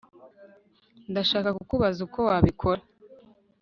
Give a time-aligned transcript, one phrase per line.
[1.11, 2.81] Ndashaka kukubaza uko wabikora